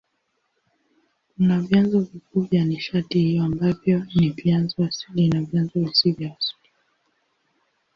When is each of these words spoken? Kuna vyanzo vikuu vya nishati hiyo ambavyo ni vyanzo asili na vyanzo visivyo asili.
Kuna 1.35 1.59
vyanzo 1.61 1.99
vikuu 1.99 2.41
vya 2.41 2.65
nishati 2.65 3.19
hiyo 3.19 3.43
ambavyo 3.43 4.05
ni 4.15 4.29
vyanzo 4.29 4.83
asili 4.83 5.29
na 5.29 5.41
vyanzo 5.41 5.71
visivyo 5.79 6.31
asili. 6.37 6.69